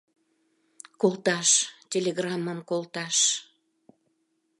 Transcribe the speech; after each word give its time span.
—Колташ... 1.01 1.49
телеграммым 1.89 2.59
колташ! 2.69 3.17